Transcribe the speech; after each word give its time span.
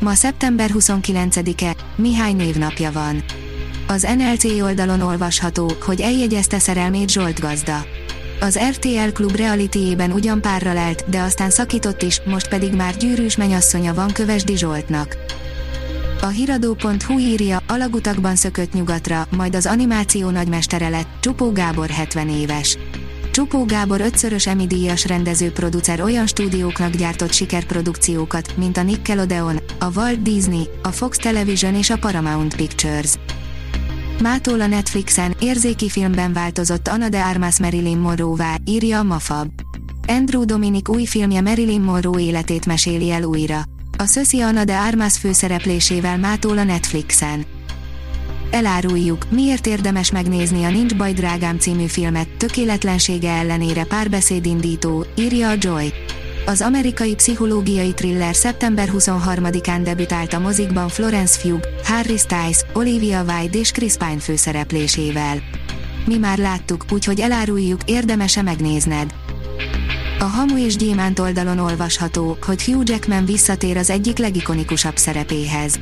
Ma 0.00 0.14
szeptember 0.14 0.70
29-e, 0.74 1.76
Mihály 1.96 2.32
névnapja 2.32 2.92
van. 2.92 3.24
Az 3.86 4.06
NLC 4.16 4.44
oldalon 4.44 5.00
olvasható, 5.00 5.72
hogy 5.80 6.00
eljegyezte 6.00 6.58
szerelmét 6.58 7.10
Zsolt 7.10 7.40
gazda. 7.40 7.84
Az 8.40 8.58
RTL 8.70 9.08
klub 9.12 9.36
realityében 9.36 10.12
ugyan 10.12 10.40
párra 10.40 10.72
lelt, 10.72 11.08
de 11.08 11.20
aztán 11.20 11.50
szakított 11.50 12.02
is, 12.02 12.20
most 12.24 12.48
pedig 12.48 12.74
már 12.74 12.96
gyűrűs 12.96 13.36
menyasszonya 13.36 13.94
van 13.94 14.12
Kövesdi 14.12 14.56
Zsoltnak. 14.56 15.16
A 16.22 16.26
hiradó.hu 16.26 17.18
írja, 17.18 17.62
alagutakban 17.68 18.36
szökött 18.36 18.72
nyugatra, 18.72 19.26
majd 19.36 19.54
az 19.54 19.66
animáció 19.66 20.30
nagymestere 20.30 20.88
lett, 20.88 21.08
Csupó 21.20 21.52
Gábor 21.52 21.88
70 21.88 22.28
éves. 22.28 22.78
Csupó 23.30 23.64
Gábor 23.64 24.00
ötszörös 24.00 24.46
Emmy 24.46 24.66
díjas 24.66 25.06
rendező-producer 25.06 26.00
olyan 26.00 26.26
stúdióknak 26.26 26.94
gyártott 26.94 27.32
sikerprodukciókat, 27.32 28.56
mint 28.56 28.76
a 28.76 28.82
Nickelodeon, 28.82 29.58
a 29.78 29.90
Walt 29.94 30.22
Disney, 30.22 30.68
a 30.82 30.88
Fox 30.88 31.16
Television 31.16 31.74
és 31.74 31.90
a 31.90 31.98
Paramount 31.98 32.56
Pictures. 32.56 33.14
Mától 34.22 34.60
a 34.60 34.66
Netflixen 34.66 35.34
érzéki 35.40 35.88
filmben 35.88 36.32
változott 36.32 36.88
Anna 36.88 37.08
de 37.08 37.22
Armas 37.22 37.58
Marilyn 37.58 37.98
Monroe-vá, 37.98 38.54
írja 38.64 38.98
a 38.98 39.02
Mafab. 39.02 39.48
Andrew 40.06 40.44
Dominik 40.44 40.88
új 40.88 41.04
filmje 41.04 41.40
Marilyn 41.40 41.80
Monroe 41.80 42.20
életét 42.20 42.66
meséli 42.66 43.10
el 43.10 43.22
újra. 43.22 43.62
A 43.98 44.04
Szöszi 44.04 44.40
Anna 44.40 44.64
de 44.64 44.76
Armas 44.76 45.18
főszereplésével 45.18 46.18
mától 46.18 46.58
a 46.58 46.64
Netflixen. 46.64 47.44
Eláruljuk, 48.50 49.26
miért 49.30 49.66
érdemes 49.66 50.10
megnézni 50.10 50.64
a 50.64 50.70
Nincs 50.70 50.96
baj 50.96 51.12
drágám 51.12 51.58
című 51.58 51.86
filmet, 51.86 52.28
tökéletlensége 52.36 53.30
ellenére 53.30 53.84
párbeszédindító, 53.84 55.06
írja 55.14 55.48
a 55.48 55.54
Joy. 55.58 55.92
Az 56.46 56.60
amerikai 56.60 57.14
pszichológiai 57.14 57.94
thriller 57.94 58.34
szeptember 58.34 58.88
23-án 58.92 59.80
debütált 59.82 60.32
a 60.32 60.38
mozikban 60.38 60.88
Florence 60.88 61.40
Pugh, 61.40 61.66
Harry 61.84 62.16
Styles, 62.16 62.64
Olivia 62.72 63.22
Wilde 63.22 63.58
és 63.58 63.70
Chris 63.70 63.96
Pine 63.96 64.18
főszereplésével. 64.18 65.38
Mi 66.06 66.16
már 66.16 66.38
láttuk, 66.38 66.84
úgyhogy 66.90 67.20
eláruljuk, 67.20 67.80
érdemese 67.84 68.42
megnézned. 68.42 69.14
A 70.18 70.24
Hamu 70.24 70.58
és 70.58 70.76
Gyémánt 70.76 71.18
oldalon 71.18 71.58
olvasható, 71.58 72.36
hogy 72.46 72.64
Hugh 72.64 72.90
Jackman 72.90 73.24
visszatér 73.24 73.76
az 73.76 73.90
egyik 73.90 74.18
legikonikusabb 74.18 74.96
szerepéhez. 74.96 75.80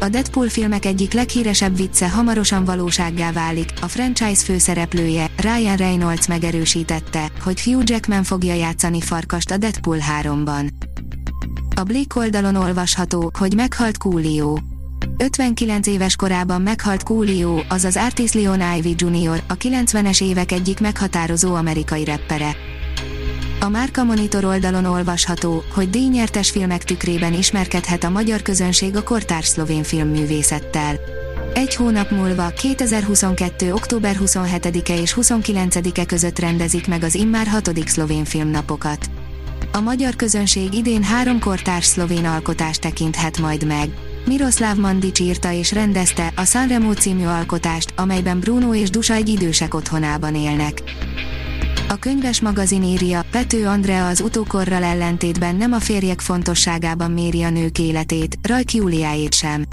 A 0.00 0.08
Deadpool 0.08 0.48
filmek 0.48 0.84
egyik 0.84 1.12
leghíresebb 1.12 1.76
vicce 1.76 2.10
hamarosan 2.10 2.64
valósággá 2.64 3.32
válik, 3.32 3.72
a 3.80 3.88
franchise 3.88 4.44
főszereplője, 4.44 5.30
Ryan 5.36 5.76
Reynolds 5.76 6.26
megerősítette, 6.26 7.30
hogy 7.40 7.62
Hugh 7.62 7.82
Jackman 7.84 8.22
fogja 8.22 8.54
játszani 8.54 9.00
farkast 9.00 9.50
a 9.50 9.56
Deadpool 9.56 9.98
3-ban. 10.22 10.68
A 11.74 11.82
Blick 11.82 12.16
oldalon 12.16 12.54
olvasható, 12.54 13.30
hogy 13.38 13.54
meghalt 13.54 13.98
Coolio. 13.98 14.58
59 15.16 15.86
éves 15.86 16.16
korában 16.16 16.62
meghalt 16.62 17.02
Coolio, 17.02 17.58
azaz 17.68 17.96
Artis 17.96 18.32
Leon 18.32 18.76
Ivy 18.76 18.94
Jr., 18.98 19.42
a 19.46 19.56
90-es 19.56 20.22
évek 20.22 20.52
egyik 20.52 20.80
meghatározó 20.80 21.54
amerikai 21.54 22.04
reppere. 22.04 22.56
A 23.60 23.68
Márka 23.68 24.04
Monitor 24.04 24.44
oldalon 24.44 24.84
olvasható, 24.84 25.64
hogy 25.72 25.90
díjnyertes 25.90 26.50
filmek 26.50 26.84
tükrében 26.84 27.32
ismerkedhet 27.32 28.04
a 28.04 28.10
magyar 28.10 28.42
közönség 28.42 28.96
a 28.96 29.02
kortárs 29.02 29.46
szlovén 29.46 29.82
filmművészettel. 29.82 30.96
Egy 31.54 31.74
hónap 31.74 32.10
múlva, 32.10 32.48
2022. 32.48 33.72
október 33.72 34.16
27-e 34.24 35.00
és 35.00 35.16
29-e 35.20 36.04
között 36.04 36.38
rendezik 36.38 36.88
meg 36.88 37.02
az 37.02 37.14
immár 37.14 37.46
hatodik 37.46 37.88
szlovén 37.88 38.24
filmnapokat. 38.24 39.10
A 39.72 39.80
magyar 39.80 40.16
közönség 40.16 40.74
idén 40.74 41.02
három 41.02 41.40
kortárs 41.40 41.84
szlovén 41.84 42.24
alkotást 42.24 42.80
tekinthet 42.80 43.38
majd 43.38 43.66
meg. 43.66 43.88
Miroslav 44.26 44.76
Mandic 44.76 45.18
írta 45.18 45.52
és 45.52 45.72
rendezte 45.72 46.32
a 46.36 46.44
Sanremo 46.44 46.92
című 46.92 47.24
alkotást, 47.24 47.92
amelyben 47.96 48.40
Bruno 48.40 48.74
és 48.74 48.90
Dusa 48.90 49.14
egy 49.14 49.28
idősek 49.28 49.74
otthonában 49.74 50.34
élnek. 50.34 50.82
A 51.90 51.96
könyves 51.96 52.40
magazin 52.40 52.82
írja, 52.82 53.24
Pető 53.30 53.66
Andrea 53.66 54.06
az 54.06 54.20
utókorral 54.20 54.82
ellentétben 54.82 55.56
nem 55.56 55.72
a 55.72 55.80
férjek 55.80 56.20
fontosságában 56.20 57.10
méri 57.10 57.42
a 57.42 57.50
nők 57.50 57.78
életét, 57.78 58.38
Rajk 58.42 58.72
Júliáét 58.72 59.34
sem. 59.34 59.64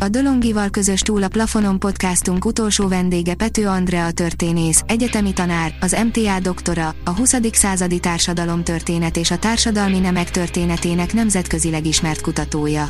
A 0.00 0.08
Dolongival 0.08 0.68
közös 0.68 1.00
túl 1.00 1.22
a 1.22 1.28
Plafonon 1.28 1.78
podcastunk 1.78 2.44
utolsó 2.44 2.88
vendége 2.88 3.34
Pető 3.34 3.66
Andrea 3.66 4.10
történész, 4.10 4.82
egyetemi 4.86 5.32
tanár, 5.32 5.74
az 5.80 5.96
MTA 6.04 6.40
doktora, 6.40 6.94
a 7.04 7.10
20. 7.10 7.34
századi 7.52 7.98
társadalom 7.98 8.64
történet 8.64 9.16
és 9.16 9.30
a 9.30 9.38
társadalmi 9.38 9.98
nemek 9.98 10.30
történetének 10.30 11.12
nemzetközileg 11.12 11.86
ismert 11.86 12.20
kutatója. 12.20 12.88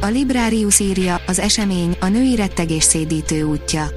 A 0.00 0.06
Librarius 0.06 0.80
írja, 0.80 1.20
az 1.26 1.38
esemény, 1.38 1.96
a 2.00 2.06
női 2.06 2.36
rettegés 2.36 2.84
szédítő 2.84 3.42
útja. 3.42 3.88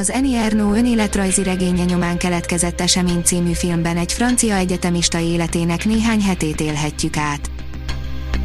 Az 0.00 0.10
Eni 0.10 0.34
Ernaux 0.34 0.76
önéletrajzi 0.76 1.42
regénye 1.42 1.84
nyomán 1.84 2.18
keletkezett 2.18 2.80
esemény 2.80 3.22
című 3.22 3.52
filmben 3.52 3.96
egy 3.96 4.12
francia 4.12 4.56
egyetemista 4.56 5.18
életének 5.18 5.84
néhány 5.84 6.22
hetét 6.22 6.60
élhetjük 6.60 7.16
át. 7.16 7.50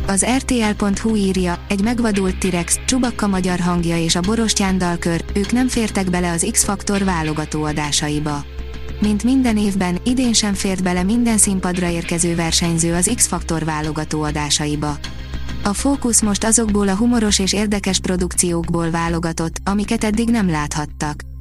Az 0.07 0.25
RTL.hu 0.38 1.15
írja, 1.15 1.59
egy 1.67 1.83
megvadult 1.83 2.38
T-rex, 2.38 2.79
Csubakka 2.85 3.27
magyar 3.27 3.59
hangja 3.59 3.97
és 3.97 4.15
a 4.15 4.19
Borostyán 4.19 4.77
dalkör, 4.77 5.25
ők 5.33 5.51
nem 5.51 5.67
fértek 5.67 6.09
bele 6.09 6.31
az 6.31 6.47
X-Faktor 6.51 7.03
válogató 7.03 7.63
adásaiba. 7.63 8.45
Mint 8.99 9.23
minden 9.23 9.57
évben, 9.57 9.97
idén 10.03 10.33
sem 10.33 10.53
fért 10.53 10.83
bele 10.83 11.03
minden 11.03 11.38
színpadra 11.38 11.89
érkező 11.89 12.35
versenyző 12.35 12.94
az 12.94 13.11
X-Faktor 13.15 13.63
válogató 13.63 14.21
adásaiba. 14.21 14.97
A 15.63 15.73
fókusz 15.73 16.21
most 16.21 16.44
azokból 16.44 16.88
a 16.88 16.95
humoros 16.95 17.39
és 17.39 17.53
érdekes 17.53 17.99
produkciókból 17.99 18.89
válogatott, 18.89 19.55
amiket 19.63 20.03
eddig 20.03 20.29
nem 20.29 20.49
láthattak. 20.49 21.33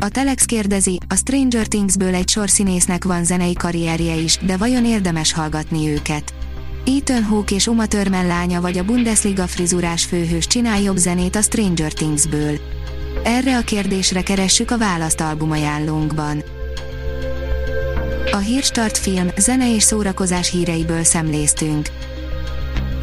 A 0.00 0.08
Telex 0.08 0.44
kérdezi, 0.44 0.98
a 1.08 1.14
Stranger 1.14 1.66
Thingsből 1.66 2.14
egy 2.14 2.28
sor 2.28 2.50
színésznek 2.50 3.04
van 3.04 3.24
zenei 3.24 3.52
karrierje 3.52 4.14
is, 4.14 4.36
de 4.36 4.56
vajon 4.56 4.84
érdemes 4.84 5.32
hallgatni 5.32 5.88
őket? 5.88 6.34
Ethan 6.84 7.22
Hawke 7.22 7.54
és 7.54 7.66
Uma 7.66 7.86
Thurman 7.86 8.26
lánya 8.26 8.60
vagy 8.60 8.78
a 8.78 8.84
Bundesliga 8.84 9.46
frizurás 9.46 10.04
főhős 10.04 10.46
csinál 10.46 10.80
jobb 10.80 10.96
zenét 10.96 11.36
a 11.36 11.42
Stranger 11.42 11.92
Thingsből. 11.92 12.58
Erre 13.24 13.56
a 13.56 13.60
kérdésre 13.60 14.22
keressük 14.22 14.70
a 14.70 14.78
választ 14.78 15.20
albumajánlónkban. 15.20 16.42
A 18.32 18.36
Hírstart 18.36 18.98
film, 18.98 19.28
zene 19.36 19.74
és 19.74 19.82
szórakozás 19.82 20.50
híreiből 20.50 21.04
szemléztünk. 21.04 21.88